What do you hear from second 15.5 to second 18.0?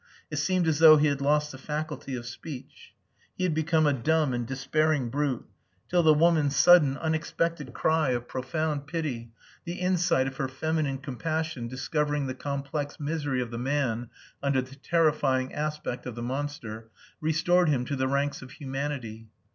aspect of the monster, restored him to